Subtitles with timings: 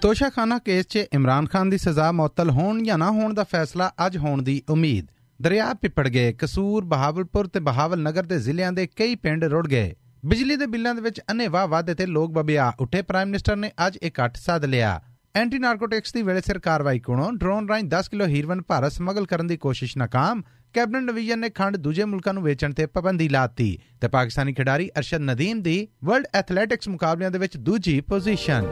[0.00, 4.16] ਤੋਸ਼ਾਖਾਨਾ case 'ਚ ਇਮਰਾਨ ਖਾਨ ਦੀ ਸਜ਼ਾ ਮੁਅੱਤਲ ਹੋਣ ਜਾਂ ਨਾ ਹੋਣ ਦਾ ਫੈਸਲਾ ਅੱਜ
[4.16, 5.06] ਹੋਣ ਦੀ ਉਮੀਦ।
[5.42, 9.94] ਦਰਿਆ ਪਿਪੜ ਗਏ, ਕਸੂਰ ਬਹਾਵਲਪੁਰ ਤੇ ਬਹਾਵਲ ਨਗਰ ਦੇ ਜ਼ਿਲ੍ਹਿਆਂ ਦੇ ਕਈ ਪਿੰਡ ਰੁੜ ਗਏ।
[10.26, 13.96] ਬਿਜਲੀ ਦੇ ਬਿੱਲਾਂ ਦੇ ਵਿੱਚ ਅਨੇਵਾਹ ਵਾਧੇ ਤੇ ਲੋਕ ਬਬਿਆ, ਉੱਠੇ ਪ੍ਰਾਈਮ ਮਿਨਿਸਟਰ ਨੇ ਅੱਜ
[13.96, 15.00] ਇਕੱਠ ਸੱਦ ਲਿਆ।
[15.34, 19.46] ਐਂਟੀ ਨਾਰਕੋਟਿਕਸ ਦੀ ਵੇਲੇ ਸਿਰ ਕਾਰਵਾਈ ਕੋਲੋਂ ਡਰੋਨ ਰਾਹੀਂ 10 ਕਿਲੋ ਹੀਰੋਇਨ ਭਾਰਤ ਸਮਗਲ ਕਰਨ
[19.46, 20.42] ਦੀ ਕੋਸ਼ਿਸ਼ ਨਾਕਾਮ।
[20.72, 25.20] ਕੈਬਨਿਟ ਡਿਵੀਜ਼ਨ ਨੇ ਖੰਡ ਦੂਜੇ ਮੁਲਕਾਂ ਨੂੰ ਵੇਚਣ ਤੇ ਪਾਬੰਦੀ ਲਾਤੀ। ਤੇ ਪਾਕਿਸਤਾਨੀ ਖਿਡਾਰੀ ਅਰਸ਼ਦ
[25.20, 28.64] ਨਦੀਮ ਦੀ ਵਰਲਡ ਐਥਲੈਟਿਕਸ ਮੁਕਾਬਲਿਆਂ ਦੇ ਵਿੱਚ ਦੂਜੀ ਪੋਜੀਸ਼ਨ।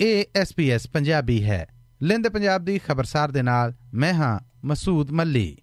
[0.00, 1.66] ਇਹ ਐਸਪੀਐਸ ਪੰਜਾਬੀ ਹੈ।
[2.02, 5.56] ਲਿੰਦ ਪੰਜਾਬ ਦੀ ਖਬਰਸਾਰ ਦੇ ਨਾਲ ਮੈਂ ਹਾਂ ਮਸੂਦ ਮੱਲੀ।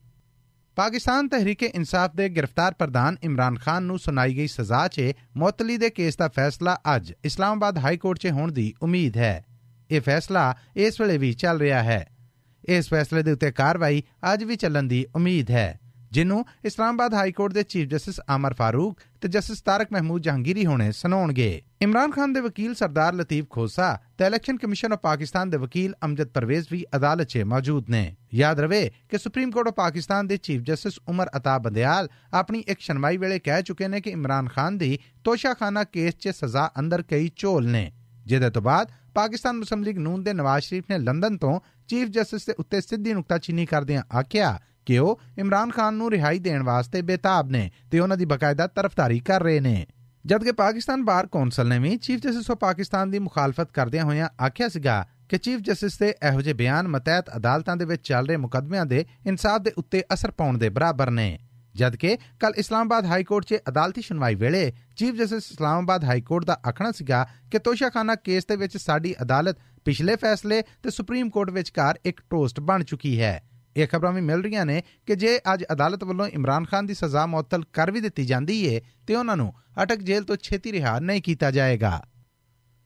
[0.76, 5.90] ਪਾਕਿਸਤਾਨ ਤਹਿਰੀਕੇ ਇਨਸਾਫ ਦੇ ਗ੍ਰਿਫਤਾਰ ਪ੍ਰਧਾਨ ਇਮਰਾਨ ਖਾਨ ਨੂੰ ਸੁਣਾਈ ਗਈ ਸਜ਼ਾ 'ਚ ਮੁਅੱਤਲੀ ਦੇ
[5.90, 9.46] ਕੇਸ ਦਾ ਫੈਸਲਾ ਅੱਜ ਇਸਲਾਮਾਬਾਦ ਹਾਈ ਕੋਰਟ 'ਚ ਹੋਣ ਦੀ ਉਮੀਦ ਹੈ।
[9.92, 12.08] ਇਹ ਫੈਸਲਾ ਇਸ ਵੇਲੇ ਵੀ ਚੱਲ ਰਿਹਾ ਹੈ।
[12.70, 14.04] ਇਸ ਫੈਸਲੇ ਦੇ ਉੱਤੇ ਕਾਰਵਾਈ
[14.34, 15.80] ਅੱਜ ਵੀ ਚੱਲਣ ਦੀ ਉਮੀਦ ਹੈ।
[16.12, 20.92] ਜਿਹਨੂੰ ਇਸਲਾਮਾਬਾਦ ਹਾਈ ਕੋਰਟ ਦੇ ਚੀਫ ਜਸਟਿਸ ਆਮਰ ਫਾਰੂਕ ਤੇ ਜਸਟਿਸ ਤਾਰਕ ਮਹਿਮੂਦ ਜਹਾਂਗੀਰੀ ਹੋਣੇ
[20.92, 25.96] ਸੁਣਾਉਣਗੇ। ਇਮਰਾਨ ਖਾਨ ਦੇ ਵਕੀਲ ਸਰਦਾਰ ਲਤੀਫ ਖੋਸਾ ਤੇ ਇਲੈਕਸ਼ਨ ਕਮਿਸ਼ਨ ਆਫ ਪਾਕਿਸਤਾਨ ਦੇ ਵਕੀਲ
[26.06, 30.38] ਅਮਜਦ ਪਰਵੇਜ਼ ਵੀ ਅਦਾਲਤ 'ਚ ਮੌਜੂਦ ਨੇ। ਯਾਦ ਰਵੇ ਕਿ ਸੁਪਰੀਮ ਕੋਰਟ ਆਫ ਪਾਕਿਸਤਾਨ ਦੇ
[30.38, 34.78] ਚੀਫ ਜਸਟਿਸ ਉਮਰ ਅਤਾ ਬੰਦਿਆਲ ਆਪਣੀ ਇੱਕ ਸੁਣਵਾਈ ਵੇਲੇ ਕਹਿ ਚੁੱਕੇ ਨੇ ਕਿ ਇਮਰਾਨ ਖਾਨ
[34.78, 37.92] ਦੀ ਤੋਸ਼ਾਖਾਨਾ ਕੇਸ 'ਚ ਸਜ਼ਾ ਅੰਦਰ ਕਈ ਝੋਲ ਨੇ।
[38.26, 42.46] ਜਿਹਦੇ ਤੋਂ ਬਾਅਦ ਪਾਕਿਸਤਾਨ ਮੁਸਲਿਮ ਲੀਗ ਨੂਨ ਦੇ ਨਵਾਜ਼ ਸ਼ਰੀਫ ਨੇ ਲੰਡਨ ਤੋਂ ਚੀਫ ਜਸਟਿਸ
[42.46, 47.50] ਦੇ ਉੱਤੇ ਸਿੱਧੀ ਨੁਕਤਾਚੀਨੀ ਕਰਦਿਆਂ ਆਖਿਆ ਕਿ ਉਹ ਇਮਰਾਨ ਖਾਨ ਨੂੰ ਰਿਹਾਈ ਦੇਣ ਵਾਸਤੇ ਬੇਤਾਬ
[47.50, 49.86] ਨੇ ਤੇ ਉਹਨਾਂ ਦੀ ਬਕਾਇਦਾ ਤਰਫਦਾਰੀ ਕਰ ਰਹੇ ਨੇ।
[50.26, 54.68] ਜਦਕਿ ਪਾਕਿਸਤਾਨ ਬਾਰ ਕੌਂਸਲ ਨੇ ਵੀ ਚੀਫ ਜਸਟਿਸ ਆਫ ਪਾਕਿਸਤਾਨ ਦੀ ਮੁਖਾਲਫਤ ਕਰਦਿਆਂ ਹੋਇਆਂ ਆਖਿਆ
[54.68, 58.86] ਸੀਗਾ ਕਿ ਚੀਫ ਜਸਟਿਸ ਦੇ ਇਹੋ ਜਿਹੇ ਬਿਆਨ ਮਤਹਿਤ ਅਦਾਲਤਾਂ ਦੇ ਵਿੱਚ ਚੱਲ ਰਹੇ ਮੁਕੱਦਮਿਆਂ
[58.86, 61.40] ਦੇ ਇਨਸਾਫ ਦੇ ਉੱਤੇ ਅਸਰ ਪਾਉਣ ਦੇ ਬਰਾਬਰ ਨੇ।
[61.76, 66.60] ਜਦਕਿ ਕੱਲ ਇਸਲਾਮਾਬਾਦ ਹਾਈ ਕੋਰਟ 'ਚ ਅਦਾਲਤੀ ਸੁਣਵਾਈ ਵੇਲੇ chief justice Islamabad high court ਦਾ
[66.70, 72.00] ਆਖਣਾ ਸੀਗਾ ਕਿ ਤੋਸ਼ਾਖਾਨਾ ਕੇਸ ਦੇ ਵਿੱਚ ਸਾਡੀ ਅਦਾਲਤ ਪਿਛਲੇ ਫੈਸਲੇ ਤੇ ਸੁਪਰੀਮ ਕੋਰਟ ਵਿਚਕਾਰ
[72.06, 76.04] ਇੱਕ ਟੋਸਟ ਬਣ ਚੁੱਕੀ ਹੈ। ਇਹ ਖਬਰਾਂ ਵੀ ਮਿਲ ਰਹੀਆਂ ਨੇ ਕਿ ਜੇ ਅੱਜ ਅਦਾਲਤ
[76.04, 80.00] ਵੱਲੋਂ ਇਮਰਾਨ ਖਾਨ ਦੀ ਸਜ਼ਾ ਮੁਅੱਤਲ ਕਰ ਵੀ ਦਿੱਤੀ ਜਾਂਦੀ ਏ, ਤੇ ਉਹਨਾਂ ਨੂੰ ਅਟਕ
[80.02, 82.02] ਜੇਲ੍ਹ ਤੋਂ ਛੇਤੀ ਰਿਹਾ ਨਹੀਂ ਕੀਤਾ ਜਾਏਗਾ।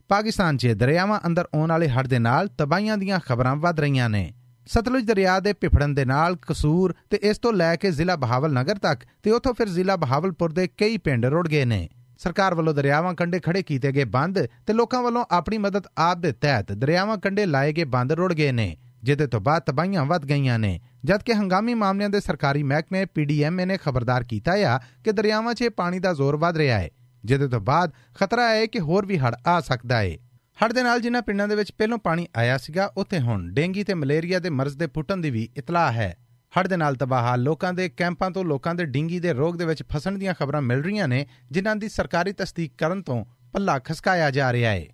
[0.09, 4.33] ਪਾਕਿਸਤਾਨ 'ਚ ਦਰਿਆਵਾਂ ਅੰਦਰ ਆਉਣ ਵਾਲੇ ਹੜ੍ਹ ਦੇ ਨਾਲ ਤਬਾਹੀਆਂ ਦੀਆਂ ਖਬਰਾਂ ਵੱਧ ਰਹੀਆਂ ਨੇ।
[4.67, 8.77] ਸਤਲੁਜ ਦਰਿਆ ਦੇ ਪਿਫੜਨ ਦੇ ਨਾਲ ਕਸੂਰ ਤੇ ਇਸ ਤੋਂ ਲੈ ਕੇ ਜ਼ਿਲ੍ਹਾ ਬਹਾਵਲ ਨਗਰ
[8.77, 13.13] ਤੱਕ ਤੇ ਉਥੋਂ ਫਿਰ ਜ਼ਿਲ੍ਹਾ ਬਹਾਵਲਪੁਰ ਦੇ ਕਈ ਪਿੰਡ ਰੁੜ ਗਏ ਨੇ। ਸਰਕਾਰ ਵੱਲੋਂ ਦਰਿਆਵਾਂ
[13.13, 17.45] ਕੰਢੇ ਖੜੇ ਕੀਤੇ ਗਏ ਬੰਦ ਤੇ ਲੋਕਾਂ ਵੱਲੋਂ ਆਪਣੀ ਮਦਦ ਆਪ ਦੇ ਤਹਿਤ ਦਰਿਆਵਾਂ ਕੰਢੇ
[17.45, 21.73] ਲਾਏ ਗਏ ਬੰਦ ਰੁੜ ਗਏ ਨੇ। ਜਿਹਦੇ ਤੋਂ ਬਾਅਦ ਤਬਾਹੀਆਂ ਵੱਧ ਗਈਆਂ ਨੇ। ਜਦਕਿ ਹੰਗਾਮੀ
[21.73, 26.35] ਮਾਮਲਿਆਂ ਦੇ ਸਰਕਾਰੀ ਮਹਿਕਮੇ ਪੀਡੀਐਮਏ ਨੇ ਖਬਰਦਾਰ ਕੀਤਾ ਆ ਕਿ ਦਰਿਆਵਾਂ 'ਚ ਪਾਣੀ ਦਾ ਜ਼ੋਰ
[26.35, 26.89] ਵੱਧ ਰਿਹਾ ਹੈ,
[27.23, 30.17] ਜਿਹਦੇ ਤੋਂ ਬਾਅਦ ਖਤਰਾ ਹੈ ਕਿ ਹੋਰ ਵੀ ਹੜ ਆ ਸਕਦਾ ਹੈ।
[30.59, 33.93] ਹੜ ਦੇ ਨਾਲ ਜਿਨ੍ਹਾਂ ਪਿੰਡਾਂ ਦੇ ਵਿੱਚ ਪਹਿਲਾਂ ਪਾਣੀ ਆਇਆ ਸੀਗਾ, ਉੱਥੇ ਹੁਣ ਡੇਂਗੀ ਤੇ
[33.93, 36.15] ਮਲੇਰੀਆ ਦੇ ਮਰਜ਼ ਦੇ ਫੁੱਟਣ ਦੀ ਵੀ ਇਤਲਾਹ ਹੈ।
[36.53, 39.83] ਹੜ ਦੇ ਨਾਲ ਤਬਾਹ ਲੋਕਾਂ ਦੇ ਕੈਂਪਾਂ ਤੋਂ ਲੋਕਾਂ ਦੇ ਡਿੰਗੀ ਦੇ ਰੋਗ ਦੇ ਵਿੱਚ
[39.83, 43.23] ਫਸਣ ਦੀਆਂ ਖਬਰਾਂ ਮਿਲ ਰਹੀਆਂ ਨੇ, ਜਿਨ੍ਹਾਂ ਦੀ ਸਰਕਾਰੀ ਤਸਦੀਕ ਕਰਨ ਤੋਂ
[43.53, 44.85] ਪੱਲਾ ਖਸਕਾਇਆ ਜਾ ਰਿਹਾ ਹੈ।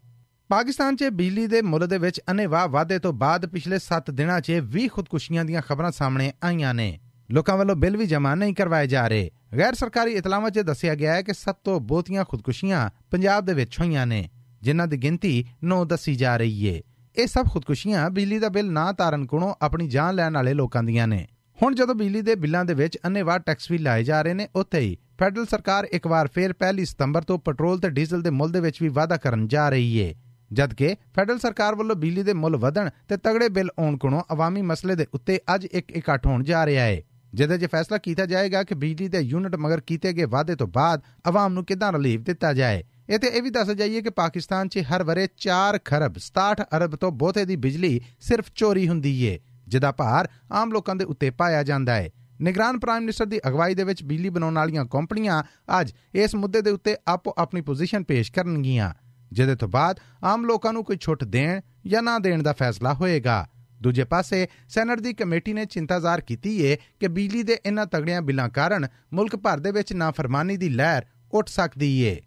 [0.52, 4.52] ਪਾਕਿਸਤਾਨ 'ਚ ਬਿਜਲੀ ਦੇ ਮੁੱਲ ਦੇ ਵਿੱਚ ਅਨੇਵਾਹ ਵਾਧੇ ਤੋਂ ਬਾਅਦ ਪਿਛਲੇ 7 ਦਿਨਾਂ 'ਚ
[4.72, 7.00] 20 ਖੁਦਕੁਸ਼ੀਆਂ ਦੀਆਂ ਖਬਰਾਂ ਸਾਹਮਣੇ ਆਈਆਂ ਨੇ।
[7.32, 11.14] ਲੋਕਾਂ ਵੱਲੋਂ ਬਿੱਲ ਵੀ ਜਮ੍ਹਾਂ ਨਹੀਂ ਕਰਵਾਏ ਜਾ ਰਹੇ। ਗੈਰ ਸਰਕਾਰੀ ਇਤਲਾਹਾਂ 'ਚ ਦੱਸਿਆ ਗਿਆ
[11.14, 14.30] ਹੈ ਕਿ ਸਭ ਤੋਂ ਬਹੁਤੀਆਂ ਖੁਦਕੁਸ਼ੀਆਂ ਪੰਜਾਬ ਦੇ ਵਿੱਚ ਹੋਈਆਂ ਨੇ,
[14.62, 16.82] ਜਿਨ੍ਹਾਂ ਦੀ ਗਿਣਤੀ 9 ਦੱਸੀ ਜਾ ਰਹੀ ਏ।
[17.18, 21.08] ਇਹ ਸਭ ਖੁਦਕੁਸ਼ੀਆਂ ਬਿਜਲੀ ਦਾ ਬਿੱਲ ਨਾ ਤਾਰਨ ਕੋਲੋਂ ਆਪਣੀ ਜਾਨ ਲੈਣ ਵਾਲੇ ਲੋਕਾਂ ਦੀਆਂ
[21.08, 21.28] ਨੇ।
[21.62, 24.80] ਹੁਣ ਜਦੋਂ ਬਿਜਲੀ ਦੇ ਬਿੱਲਾਂ ਦੇ ਵਿੱਚ ਅੰਨੇਵਾਹ ਟੈਕਸ ਵੀ ਲਾਏ ਜਾ ਰਹੇ ਨੇ, ਉੱਥੇ
[24.80, 28.60] ਹੀ ਫੈਡਰਲ ਸਰਕਾਰ ਇੱਕ ਵਾਰ ਫੇਰ ਪਹਿਲੀ ਸਤੰਬਰ ਤੋਂ ਪੈਟਰੋਲ ਤੇ ਡੀਜ਼ਲ ਦੇ ਮੁੱਲ ਦੇ
[28.60, 30.16] ਵਿੱਚ ਵੀ ਵਾਧਾ ਕਰਨ ਜਾ ਰਹੀ ਏ।
[30.54, 34.96] ਜਦਕਿ ਫੈਡਰਲ ਸਰਕਾਰ ਵੱਲੋਂ ਬਿਜਲੀ ਦੇ ਮੁੱਲ ਵਧਣ ਤੇ ਤਗੜੇ ਬਿੱਲ ਆਉਣ ਕੋਲੋਂ ਆਵਾਮੀ ਮਸਲੇ
[34.96, 37.02] ਦੇ ਉੱਤੇ ਅੱਜ ਇੱਕ ਇਕੱਠ ਹੋਣ ਜਾ ਰਿਹਾ ਹੈ।
[37.34, 41.02] ਜਿਹਦੇ 'ਚ ਫੈਸਲਾ ਕੀਤਾ ਜਾਏਗਾ ਕਿ ਬਿਜਲੀ ਦੇ ਯੂਨਿਟ ਮਗਰ ਕੀਤੇ ਗਏ ਵਾਅਦੇ ਤੋਂ ਬਾਅਦ
[41.28, 44.80] ਆਵਾਮ ਨੂੰ ਕਿੱਦਾਂ ਰਿਲੀਫ ਦਿੱਤਾ ਜਾਏ। ਇਹ ਤੇ ਇਹ ਵੀ ਦੱਸ ਜਾਈਏ ਕਿ ਪਾਕਿਸਤਾਨ 'ਚ
[44.80, 49.92] ਹਰ ਵਰੇ 4 ਖਰਬ 67 ਅਰਬ ਤੋਂ ਬਹੁਤੇ ਦੀ ਬਿਜਲੀ ਸਿਰਫ ਚੋਰੀ ਹੁੰਦੀ ਏ, ਜਿਹਦਾ
[49.92, 52.10] ਭਾਰ ਆਮ ਲੋਕਾਂ ਦੇ ਉੱਤੇ ਪਾਇਆ ਜਾਂਦਾ ਹੈ
[52.42, 55.44] ਨਿਗਰਾਨ ਪ੍ਰਾਈਮ ਮਿਨਿਸਟਰ ਦੀ ਅਗਵਾਈ ਦੇ ਵਿੱਚ ਬਿਜਲੀ ਬਣਾਉਣ ਵਾਲੀਆਂ ਕੰਪਨੀਆਂ
[55.82, 58.94] ਅੱਜ ਇਸ ਮੁੱਦੇ ਦੇ ਉੱਤੇ ਆਪੋ ਆਪਣੀ ਪੋਜੀਸ਼ਨ ਪੇਸ਼ ਕਰਨਗੀਆਂ।
[59.32, 63.48] ਜਿਹਦੇ ਤੋਂ ਬਾਅਦ ਆਮ ਲੋਕਾਂ ਨੂੰ ਕੋਈ ਛੁੱਟ ਦੇਣ ਜਾਂ ਨਾ ਦੇਣ ਦਾ ਫੈਸਲਾ ਹੋਏਗਾ।
[63.82, 68.22] ਦੂਜੇ ਪਾਸੇ, ਸੈਨੇਟ ਦੀ ਕਮੇਟੀ ਨੇ ਚਿੰਤਾ ਜ਼ਾਹਰ ਕੀਤੀ ਹੈ ਕਿ ਬਿਜਲੀ ਦੇ ਇਨ੍ਹਾਂ ਤਗੜੀਆਂ
[68.22, 72.22] ਬਿੱਲਾਂ ਕਾਰਨ ਮੁਲਕ ਭਰ ਦੇ ਵਿੱਚ ਨਾਫਰਮਾਨੀ ਦੀ ਲਹਿਰ ਉੱਠ ਸਕਦੀ ਏ।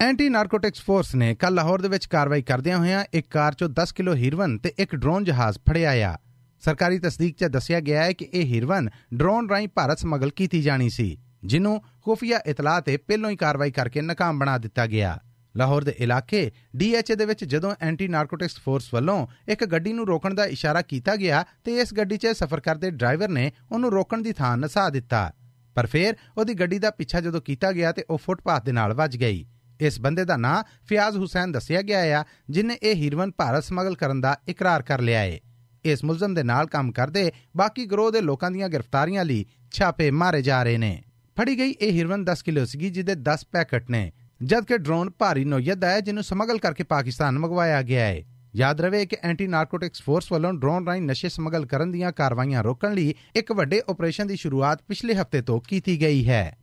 [0.00, 3.92] ਐਂਟੀ ਨਾਰਕੋਟਿਕਸ ਫੋਰਸ ਨੇ ਕੱਲ ਲਾਹੌਰ ਦੇ ਵਿੱਚ ਕਾਰਵਾਈ ਕਰਦਿਆਂ ਹੋਇਆਂ ਇੱਕ ਕਾਰ 'ਚੋਂ 10
[3.92, 6.16] ਕਿਲੋ ਹੀਰੋਇਨ ਤੇ ਇੱਕ ਡਰੋਨ ਜਹਾਜ਼ ਫੜਿਆ ਆ।
[6.64, 10.90] ਸਰਕਾਰੀ ਤਸਦੀਕ 'ਚ ਦੱਸਿਆ ਗਿਆ ਹੈ ਕਿ ਇਹ ਹੀਰੋਇਨ ਡਰੋਨ ਰਾਹੀਂ ਭਾਰਤ ਸਮਗਲ ਕੀਤੀ ਜਾਣੀ
[10.90, 15.18] ਸੀ ਜਿਹਨੂੰ ਖੁਫੀਆ ਇਤਲਾਹ ਤੇ ਪਹਿਲਾਂ ਹੀ ਕਾਰਵਾਈ ਕਰਕੇ ਨਾਕਾਮ ਬਣਾ ਦਿੱਤਾ ਗਿਆ।
[15.56, 20.34] ਲਾਹੌਰ ਦੇ ਇਲਾਕੇ ਡੀਐਚਏ ਦੇ ਵਿੱਚ ਜਦੋਂ ਐਂਟੀ ਨਾਰਕੋਟਿਕਸ ਫੋਰਸ ਵੱਲੋਂ ਇੱਕ ਗੱਡੀ ਨੂੰ ਰੋਕਣ
[20.34, 24.32] ਦਾ ਇਸ਼ਾਰਾ ਕੀਤਾ ਗਿਆ ਤੇ ਇਸ ਗੱਡੀ 'ਚ ਸਫ਼ਰ ਕਰਦੇ ਡਰਾਈਵਰ ਨੇ ਉਹਨੂੰ ਰੋਕਣ ਦੀ
[24.32, 25.32] ਥਾਂ ਨਸਾ ਦਿੱਤਾ।
[25.74, 29.16] ਪਰ ਫਿਰ ਉਹਦੀ ਗੱਡੀ ਦਾ ਪਿੱਛਾ ਜਦੋਂ ਕੀਤਾ ਗਿਆ ਤੇ ਉਹ ਫੁੱਟਪਾਥ ਦੇ ਨਾਲ ਵੱਜ
[29.16, 29.44] ਗਈ।
[29.80, 34.20] ਇਸ ਬੰਦੇ ਦਾ ਨਾਂ ਫਿਆਜ਼ ਹੁਸੈਨ ਦੱਸਿਆ ਗਿਆ ਹੈ ਜਿਨੇ ਇਹ ਹੀਰੋਇਨ ਭਾਰਤ ਸਮਗਲ ਕਰਨ
[34.20, 35.40] ਦਾ ਇਕਰਾਰ ਕਰ ਲਿਆ ਹੈ
[35.84, 40.42] ਇਸ ਮੁਲਜ਼ਮ ਦੇ ਨਾਲ ਕੰਮ ਕਰਦੇ ਬਾਕੀ ਗਰੋਹ ਦੇ ਲੋਕਾਂ ਦੀਆਂ ਗ੍ਰਿਫਤਾਰੀਆਂ ਲਈ ਛਾਪੇ ਮਾਰੇ
[40.42, 41.02] ਜਾ ਰਹੇ ਨੇ।
[41.36, 44.12] ਫੜੀ ਗਈ ਇਹ ਹੀਰੋਇਨ 10 ਕਿਲੋ ਸੀਗੀ, ਜਿਹਦੇ 10 ਪੈਕਟ ਨੇ।
[44.42, 48.22] ਜਦਕਿ ਡਰੋਨ ਭਾਰੀ ਨੋਇਤ ਦਾ ਹੈ, ਜਿਹਨੂੰ ਸਮਗਲ ਕਰਕੇ ਪਾਕਿਸਤਾਨ ਮੰਗਵਾਇਆ ਗਿਆ ਹੈ।
[48.56, 52.94] ਯਾਦ ਰਵੇ ਕਿ ਐਂਟੀ ਨਾਰਕੋਟਿਕਸ ਫੋਰਸ ਵੱਲੋਂ ਡਰੋਨ ਰਾਹੀਂ ਨਸ਼ੇ ਸਮਗਲ ਕਰਨ ਦੀਆਂ ਕਾਰਵਾਈਆਂ ਰੋਕਣ
[52.94, 56.58] ਲਈ ਇੱਕ ਵੱਡੇ ਆਪਰੇਸ਼ਨ ਦੀ ਸ਼ੁਰੂਆਤ ਪਿਛਲੇ ਹਫ਼ਤੇ ਤੋਂ ਕੀਤੀ ਗਈ ਹੈ।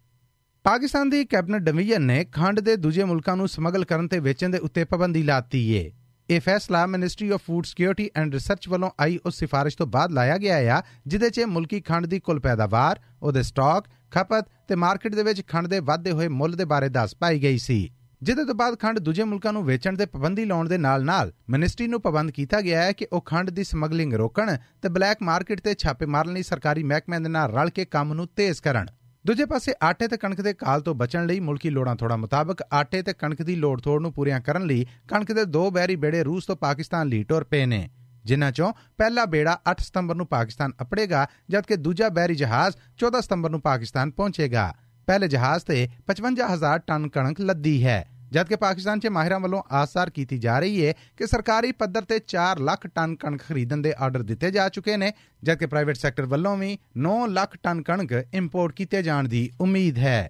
[0.64, 4.58] ਪਾਕਿਸਤਾਨ ਦੀ ਕੈਬਨਿਟ ਡਿਵੀਜ਼ਨ ਨੇ ਖੰਡ ਦੇ ਦੂਜੇ ਮੁਲਕਾਂ ਨੂੰ ਸਮਗਲ ਕਰਨ ਤੇ ਵੇਚਣ ਦੇ
[4.58, 5.92] ਉੱਤੇ ਪਾਬੰਦੀ ਲਾਤੀ ਏ।
[6.30, 10.38] ਇਹ ਫੈਸਲਾ ministry of food security and research ਵੱਲੋਂ ਆਈ ਉਸ ਸਿਫਾਰਿਸ਼ ਤੋਂ ਬਾਅਦ ਲਾਇਆ
[10.38, 15.24] ਗਿਆ ਹੈ ਜਿਦੇ 'ਚ ਮੁਲਕੀ ਖੰਡ ਦੀ ਕੁੱਲ ਪੈਦਾਵਾਰ, ਉਹਦੇ ਸਟਾਕ ਖਪਤ ਤੇ ਮਾਰਕੀਟ ਦੇ
[15.24, 18.80] ਵਿੱਚ ਖੰਡ ਦੇ ਵਾਧੇ ਹੋਏ ਮੁੱਲ ਦੇ ਬਾਰੇ ਦੱਸ ਪਾਈ ਗਈ ਸੀ। ਜਿਹਦੇ ਤੋਂ ਬਾਅਦ
[18.80, 22.84] ਖੰਡ ਦੂਜੇ ਮੁਲਕਾਂ ਨੂੰ ਵੇਚਣ ਤੇ ਪਾਬੰਦੀ ਲਾਉਣ ਦੇ ਨਾਲ-ਨਾਲ ਮਿਨਿਸਟਰੀ ਨੂੰ ਪਾਬੰਦ ਕੀਤਾ ਗਿਆ
[22.84, 26.84] ਹੈ ਕਿ ਉਹ ਖੰਡ ਦੀ ਸਮਗਲਿੰਗ ਰੋਕਣ ਤੇ ਬਲੈਕ ਮਾਰਕੀਟ ਤੇ ਛਾਪੇ ਮਾਰਨ ਲਈ ਸਰਕਾਰੀ
[26.84, 28.88] ਮਹਿਕਮਿਆਂ ਦੇ ਨਾਲ ਰਲ ਕੇ ਕੰਮ ਨੂੰ ਤੇਜ਼ ਕਰਨ।
[29.26, 33.02] ਦੂਜੇ ਪਾਸੇ ਆਟੇ ਤੇ ਕਣਕ ਦੇ ਕਾਲ ਤੋਂ ਬਚਣ ਲਈ ਮੁਲਕੀ ਲੋੜਾਂ ਥੋੜਾ ਮੁਤਾਬਕ ਆਟੇ
[33.02, 36.46] ਤੇ ਕਣਕ ਦੀ ਲੋੜ ਥੋੜ ਨੂੰ ਪੂਰੀਆਂ ਕਰਨ ਲਈ ਕਣਕ ਦੇ ਦੋ ਬੈਰੀ ਬੇੜੇ ਰੂਸ
[36.46, 37.90] ਤੋਂ ਪਾਕਿਸਤਾਨ ਲਈ ਟੁਰ ਪਏ ਨੇ।
[38.26, 43.50] ਜਿਨ੍ਹਾਂ ਚੋਂ ਪਹਿਲਾ ਬੇੜਾ 8 ਸਤੰਬਰ ਨੂੰ ਪਾਕਿਸਤਾਨ ਅਪੜੇਗਾ, ਜਦਕਿ ਦੂਜਾ ਬੈਰੀ ਜਹਾਜ਼ 14 ਸਤੰਬਰ
[43.50, 44.74] ਨੂੰ ਪਾਕਿਸਤਾਨ ਪਹੁੰਚੇਗਾ।
[45.08, 48.00] ਪਹਿਲੇ ਜਹਾਜ਼ ਤੇ 55000 ਟਨ ਕਣਕ ਲੱਦੀ ਹੈ,
[48.32, 52.60] ਜਦਕਿ ਪਾਕਿਸਤਾਨ 'ਚ ਮਾਹਿਰਾਂ ਵੱਲੋਂ ਆਸਾਰ ਕੀਤੀ ਜਾ ਰਹੀ ਹੈ ਕਿ ਸਰਕਾਰੀ ਪੱਧਰ ਤੇ 4
[52.62, 55.12] ਲੱਖ ਟਨ ਕਣਕ ਖਰੀਦਣ ਦੇ ਆਰਡਰ ਦਿੱਤੇ ਜਾ ਚੁੱਕੇ ਨੇ,
[55.44, 60.22] ਜਦਕਿ ਪ੍ਰਾਈਵੇਟ ਸੈਕਟਰ ਵੱਲੋਂ ਵੀ 9 ਲੱਖ ਟਨ ਕਣਕ ਇੰਪੋਰਟ ਕੀਤੇ ਜਾਣ ਦੀ ਉਮੀਦ ਹੈ।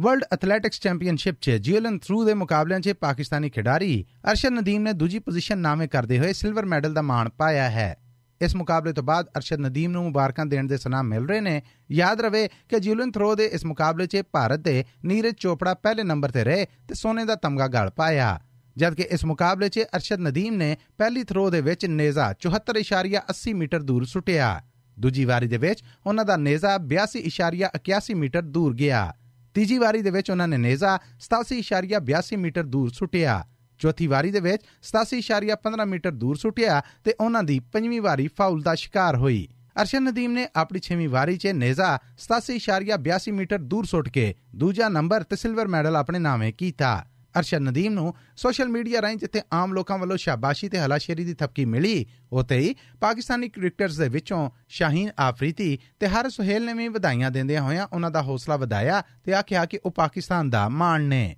[0.00, 5.18] ਵਰਲਡ ਐਥਲੈਟਿਕਸ ਚੈਂਪੀਅਨਸ਼ਿਪ 'ਚ ਜੀਲਨ ਥਰੂ ਦੇ ਮੁਕਾਬਲਿਆਂ 'ਚ ਪਾਕਿਸਤਾਨੀ ਖਿਡਾਰੀ ਅਰਸ਼ਦ ਨਦੀਮ ਨੇ ਦੂਜੀ
[5.18, 7.96] ਪੋਜੀਸ਼ਨ ਨਾਮੇ ਕਰਦੇ ਹੋਏ ਸਿਲਵਰ ਮੈਡਲ ਦਾ ਮਾਣ ਪਾਇਆ ਹੈ।
[8.42, 12.20] ਇਸ ਮੁਕਾਬਲੇ ਤੋਂ ਬਾਅਦ ਅਰਸ਼ਦ ਨਦੀਮ ਨੂੰ ਮੁਬਾਰਕਾਂ ਦੇਣ ਦੇ ਸਨਾਮ ਮਿਲ ਰਹੇ ਨੇ। ਯਾਦ
[12.20, 16.44] ਰਵੇ ਕਿ ਜੂਲਨ ਥਰੋ ਦੇ ਇਸ ਮੁਕਾਬਲੇ 'ਚ ਭਾਰਤ ਦੇ ਨੀਰਜ ਚੋਪੜਾ ਪਹਿਲੇ ਨੰਬਰ ਤੇ
[16.44, 18.40] ਰਹੇ ਤੇ ਸੋਨੇ ਦਾ ਤਮਗਾ ਗਲ ਪਾਇਆ।
[18.76, 24.04] ਜਦਕਿ ਇਸ ਮੁਕਾਬਲੇ 'ਚ ਅਰਸ਼ਦ ਨਦੀਮ ਨੇ ਪਹਿਲੀ ਥਰੋ ਦੇ ਵਿੱਚ ਨੇਜ਼ਾ 74.80 ਮੀਟਰ ਦੂਰ
[24.04, 24.60] ਸੁੱਟਿਆ।
[25.00, 29.14] ਦੂਜੀ ਵਾਰੀ ਦੇ ਵਿੱਚ ਉਹਨਾਂ ਦਾ ਨੇਜ਼ਾ 82.81 ਮੀਟਰ ਦੂਰ ਗਿਆ।
[29.58, 30.90] ਤੀਜੀ ਵਾਰੀ ਦੇ ਵਿੱਚ ਉਹਨਾਂ ਨੇ ਨੇਜ਼ਾ
[31.20, 33.32] 87.82 ਮੀਟਰ ਦੂਰ ਸੁੱਟਿਆ।
[33.80, 38.74] ਚੌਥੀ ਵਾਰੀ ਦੇ ਵਿੱਚ 87.15 ਮੀਟਰ ਦੂਰ ਸੁੱਟਿਆ ਤੇ ਉਹਨਾਂ ਦੀ ਪੰਜਵੀਂ ਵਾਰੀ ਫਾਉਲ ਦਾ
[38.74, 39.40] ਸ਼ਿਕਾਰ ਹੋਈ।
[39.82, 41.88] ਅਰਸ਼ਨ ਨਦੀਮ ਨੇ ਆਪਣੀ 6ਵੀਂ ਵਾਰੀ 'ਚ ਨੇਜ਼ਾ
[42.26, 44.26] 87.82 ਮੀਟਰ ਦੂਰ ਸੁੱਟ ਕੇ
[44.56, 46.92] ਦੂਜਾ ਨੰਬਰ ਤੇ ਸਿਲਵਰ ਮੈਡਲ ਆਪਣੇ ਨਾਮੇ ਕੀਤਾ।
[47.38, 51.64] ਅਰਸ਼ਨ ਨਦੀਮ ਨੂੰ ਸੋਸ਼ਲ ਮੀਡੀਆ ਰਾਹੀਂ ਜਿੱਥੇ ਆਮ ਲੋਕਾਂ ਵੱਲੋਂ ਸ਼ਾਬਾਸ਼ੀ ਤੇ ਹਲਾਸ਼ੇਰੀ ਦੀ ਥਪਕੀ
[51.64, 57.30] ਮਿਲੀ ਉਤੇ ਹੀ ਪਾਕਿਸਤਾਨੀ ਕ੍ਰਿਕਟਰਸ ਦੇ ਵਿੱਚੋਂ ਸ਼ਾਹੀਨ ਆਫਰੀਤੀ ਤੇ ਹਰ ਸੁਹੇਲ ਨੇ ਵੀ ਵਧਾਈਆਂ
[57.30, 61.36] ਦਿੰਦਿਆਂ ਹੋਇਆਂ ਉਹਨਾਂ ਦਾ ਹੌਸਲਾ ਵਧਾਇਆ ਤੇ ਆਖਿਆ ਕਿ ਉਹ ਪਾਕਿਸਤਾਨ ਦਾ ਮਾਣ ਨੇ।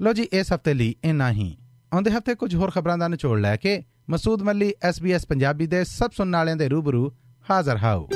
[0.00, 1.56] ਲੋ ਜੀ, ਇਸ ਹਫ਼ਤੇ ਲਈ ਇੰਨਾ ਹੀ।
[1.92, 6.10] ਆਉਂਦੇ ਹਫ਼ਤੇ ਕੁਝ ਹੋਰ ਖਬਰਾਂ ਦਾ ਨਿਚੋੜ ਲੈ ਕੇ ਮਸੂਦ ਮੱਲੀ SBS ਪੰਜਾਬੀ ਦੇ ਸਭ
[6.10, 7.12] ਸੁਣਨ ਵਾਲਿਆਂ ਦੇ ਰੂਬਰੂ
[7.50, 8.08] ਹਾਜ਼ਰ ਹਾਓ।